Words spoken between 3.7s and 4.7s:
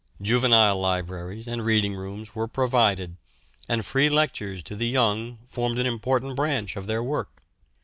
free lectures